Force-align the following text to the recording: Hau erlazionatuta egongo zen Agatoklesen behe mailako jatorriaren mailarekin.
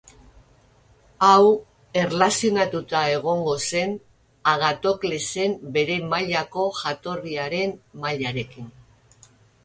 Hau 1.25 1.49
erlazionatuta 2.03 3.01
egongo 3.17 3.53
zen 3.65 3.93
Agatoklesen 4.53 5.53
behe 5.75 5.97
mailako 6.13 6.65
jatorriaren 6.79 7.77
mailarekin. 8.07 8.73